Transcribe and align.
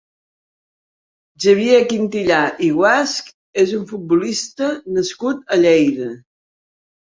Xavier 1.45 1.81
Quintillà 1.91 2.39
i 2.69 2.71
Guasch 2.79 3.31
és 3.65 3.75
un 3.81 3.85
futbolista 3.93 4.73
nascut 4.99 5.47
a 5.59 5.63
Lleida. 5.63 6.11